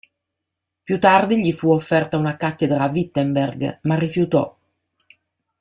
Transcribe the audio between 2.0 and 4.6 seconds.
una cattedra a Wittenberg, ma rifiutò.